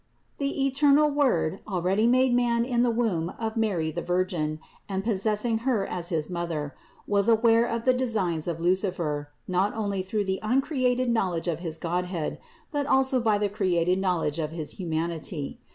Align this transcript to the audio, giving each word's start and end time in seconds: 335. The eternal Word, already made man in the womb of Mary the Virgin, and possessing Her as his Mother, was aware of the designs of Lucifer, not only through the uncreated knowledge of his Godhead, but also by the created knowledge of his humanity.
335. 0.39 0.43
The 0.43 0.65
eternal 0.65 1.11
Word, 1.11 1.59
already 1.67 2.07
made 2.07 2.33
man 2.33 2.65
in 2.65 2.81
the 2.81 2.89
womb 2.89 3.29
of 3.37 3.55
Mary 3.55 3.91
the 3.91 4.01
Virgin, 4.01 4.59
and 4.89 5.03
possessing 5.03 5.59
Her 5.59 5.85
as 5.85 6.09
his 6.09 6.27
Mother, 6.27 6.73
was 7.05 7.29
aware 7.29 7.67
of 7.67 7.85
the 7.85 7.93
designs 7.93 8.47
of 8.47 8.59
Lucifer, 8.59 9.29
not 9.47 9.75
only 9.75 10.01
through 10.01 10.25
the 10.25 10.39
uncreated 10.41 11.11
knowledge 11.11 11.47
of 11.47 11.59
his 11.59 11.77
Godhead, 11.77 12.39
but 12.71 12.87
also 12.87 13.19
by 13.21 13.37
the 13.37 13.47
created 13.47 13.99
knowledge 13.99 14.39
of 14.39 14.49
his 14.49 14.71
humanity. 14.79 15.59